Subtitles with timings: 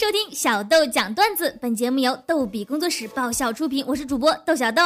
[0.00, 4.82] 收听小豆讲段子，本节目由逗比工作室爆笑出品，我是主播豆小豆。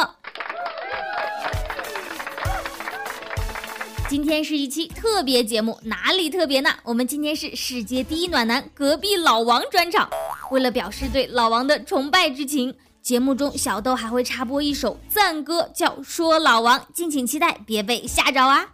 [4.09, 6.69] 今天是一期特别节目，哪里特别呢？
[6.83, 10.09] 我们今天是世界第一暖男隔壁老王专场。
[10.51, 18.67] 为了表示对老王的崇拜之情，节目中小豆还会插播一首赞歌，叫《说老王》，敬请期待，别被吓着啊！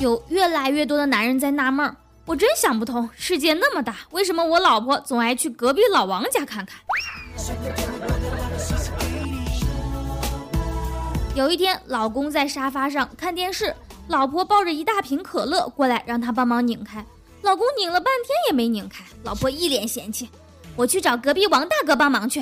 [0.00, 6.78] 有越来越多的男人在纳闷儿，我真想不通，世界那么大，为什么我老婆总爱去隔壁老王家看看？
[11.34, 13.74] 有一天，老公在沙发上看电视，
[14.06, 17.04] 老婆抱着一大瓶可乐过来，让他帮忙拧开。
[17.42, 20.28] 老公拧了半天也没拧开，老婆一脸嫌弃
[20.76, 22.40] ：“我去找隔壁王大哥帮忙去。”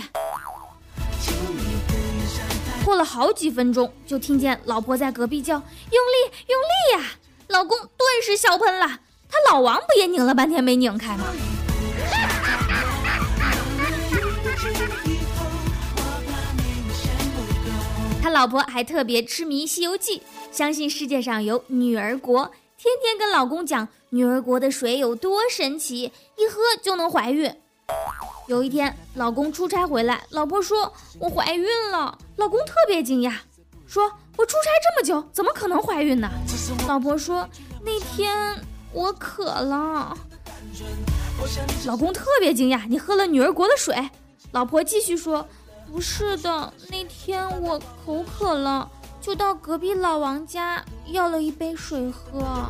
[2.84, 5.54] 过了好几分钟，就听见老婆在隔壁叫
[5.90, 7.10] ：“用力，用力呀！”
[7.48, 8.86] 老公顿时笑喷了，
[9.30, 11.24] 他老王不也拧了半天没拧开吗？
[18.22, 20.18] 他老婆还特别痴迷《西游记》，
[20.50, 27.54] 相信世界上有女儿国，天天跟老公讲女儿国的水有多神奇，一喝就能怀孕。
[28.48, 33.32] 有一天，老公出差回来，老婆说：“我怀孕了。”老公特别惊讶，
[33.86, 34.10] 说。
[34.38, 36.30] 我出差这么久，怎么可能怀孕呢？
[36.86, 37.48] 老婆说
[37.82, 38.54] 那天
[38.92, 40.14] 我渴了。
[41.86, 44.10] 老公特别惊讶，你喝了女儿国的水？
[44.52, 45.48] 老婆继续说
[45.90, 48.86] 不是的，那天我口渴了，
[49.22, 52.68] 就到隔壁老王家要了一杯水喝。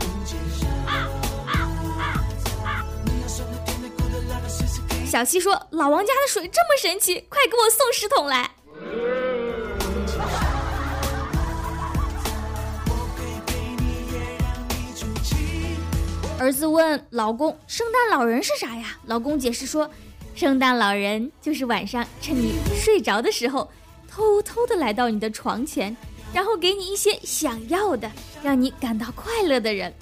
[5.05, 8.53] 小七说老王家的水这么神奇，快给我送十桶来。
[16.39, 19.89] 儿子问老公：“圣诞老人是啥呀？”老公解释说
[20.37, 23.71] ：“圣诞老人就是晚上趁你睡着的时候，
[24.07, 25.97] 偷偷的来到你的床前，
[26.35, 28.11] 然后给你一些想要的，
[28.43, 29.93] 让你感到快乐的人。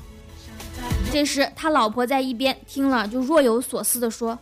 [1.12, 4.36] ”这时他老婆在一边听了，就若有所思的说：“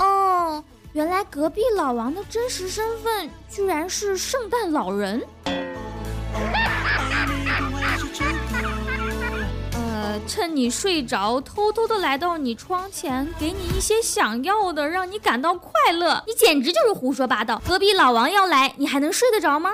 [0.00, 0.62] 哦，
[0.92, 5.22] 原来隔壁老王的真实身份居然是圣诞老人。”
[10.28, 16.22] 趁你睡着，偷偷的来到你窗前，给你一些想要的，让你感到快乐。
[16.26, 17.60] 你简直就是胡说八道！
[17.66, 19.72] 隔壁老王要来，你还能睡得着吗？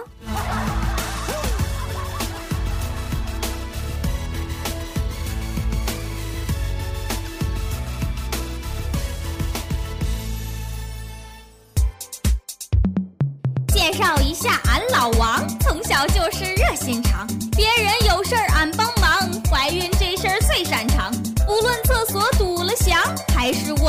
[13.69, 16.54] 介绍一下，俺老王从小就是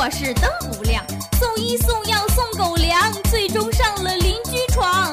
[0.06, 5.12] 卧室灯不亮，送医送药送狗粮，最终上了邻居床。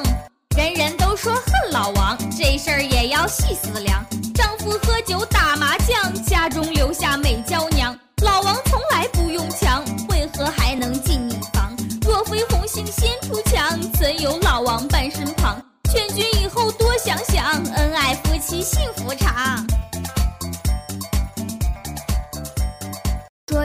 [0.56, 4.06] 人人都说恨老王，这事儿也要细思量。
[4.36, 7.98] 丈夫喝酒打麻将，家中留下美娇娘。
[8.22, 11.76] 老王从来不用强，为何还能进你房？
[12.02, 15.60] 若非红杏先出墙，怎有老王伴身旁？
[15.92, 19.66] 劝君以后多想想，恩爱夫妻幸福长。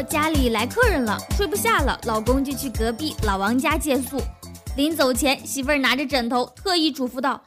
[0.09, 4.19] 家里来客人了，睡不下了，老公就去隔壁老王家借宿。
[4.75, 7.39] 临走前，媳妇儿拿着枕头，特意嘱咐道：“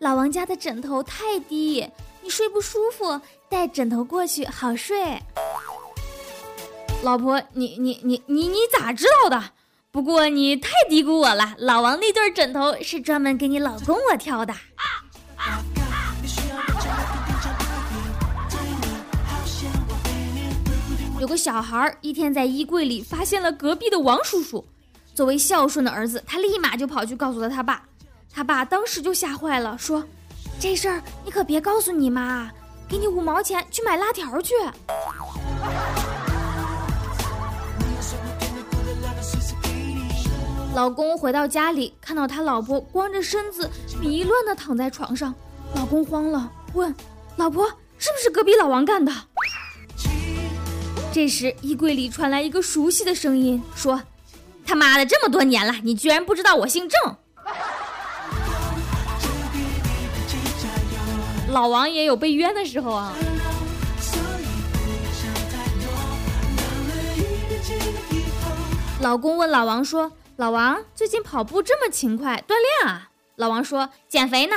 [0.00, 1.86] 老王家的枕头太低，
[2.22, 5.20] 你睡不舒服，带枕头过去好睡。”
[7.04, 9.44] 老婆，你你你你你咋知道的？
[9.90, 14.54] 不过你太低估我了，老王那对枕头是专门给你老公我挑的。
[21.18, 24.62] 有个小孩一天在衣柜里发现了隔壁的王叔叔，
[25.14, 27.82] 作为孝顺的儿子，他立马就跑去告诉了他爸。
[28.30, 30.04] 他爸当时就吓坏了，说
[30.60, 32.50] ：“这事儿你可别告诉你妈，
[32.86, 34.52] 给你五毛钱去买辣条去。”
[40.74, 45.34] 老公回到家里，看到他老婆光着身子迷乱的躺在床上，
[45.74, 46.94] 老公慌了，问
[47.36, 47.66] ：“老婆，
[47.96, 49.10] 是不是隔壁老王干的？”
[51.16, 54.02] 这时，衣柜里传来一个熟悉的声音，说
[54.66, 57.16] ：“他妈的，这么多年了，你居然不知道我姓郑？”
[61.48, 63.14] 老王也有被冤的时候啊。
[69.00, 72.52] 老公问老王说：“老王，最近跑步这么勤快，锻
[72.82, 74.56] 炼啊？”老王说：“减肥呢。”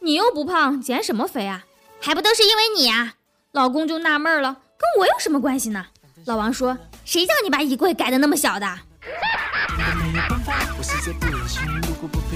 [0.00, 1.64] 你又不胖，减什么肥啊？
[1.98, 3.14] 还不都是因为你啊！
[3.52, 5.84] 老公就纳闷了，跟我有什么关系呢？
[6.26, 8.66] 老王说：“谁叫你把衣柜改的那么小的？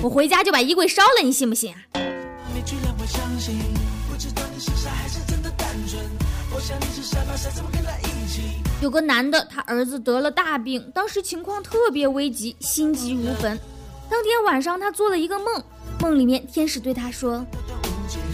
[0.03, 1.75] 我回家就把衣柜烧了，你信不信？”
[8.81, 13.59] 有个男的，他儿子得了大病，当时情况特别危急，心急如焚。
[14.09, 15.63] 当天晚上，他做了一个梦，
[16.01, 17.45] 梦里面天使对他说：“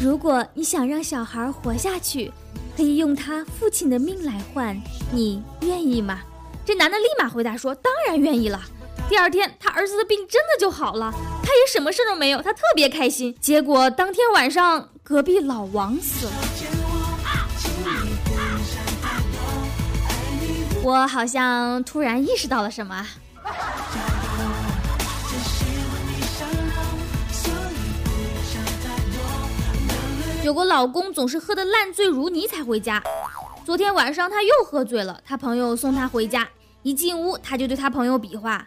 [0.01, 2.33] 如果你想让小孩活下去，
[2.77, 4.81] 可以用他父亲的命来换，
[5.11, 6.21] 你愿意吗？”
[6.65, 8.61] 这男的立马回答说：“当然愿意了。”
[9.09, 13.37] 第二天，他儿子的病真的就好了，他也什么事都没有，他特别开心。
[13.41, 16.33] 结果当天晚上，隔壁老王死了。
[20.83, 23.07] 我好像突然意识到了什么。
[30.45, 33.01] 有个老公总是喝得烂醉如泥才回家。
[33.65, 36.49] 昨天晚上他又喝醉了，他朋友送他回家，
[36.83, 38.67] 一进屋他就对他朋友比划：“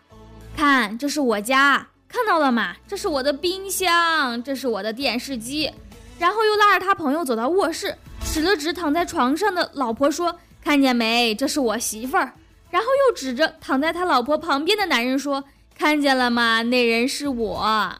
[0.55, 2.75] 看，这是我家，看到了吗？
[2.87, 5.69] 这是我的冰箱，这是我的电视机。”
[6.17, 7.93] 然后又拉着他朋友走到卧室，
[8.23, 11.35] 指了指躺在床上的老婆说：“看见没？
[11.35, 12.31] 这是我媳妇儿。”
[12.71, 15.43] 然后又指着躺在他老婆旁边的男人说
[15.77, 16.63] ：“看见了吗？
[16.63, 17.99] 那人是我。”